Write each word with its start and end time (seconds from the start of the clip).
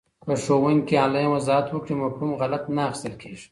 که 0.23 0.33
ښوونکی 0.43 0.95
انلاین 1.03 1.29
وضاحت 1.31 1.67
وکړي، 1.71 1.93
مفهوم 2.01 2.31
غلط 2.41 2.63
نه 2.75 2.81
اخېستل 2.89 3.13
کېږي. 3.21 3.47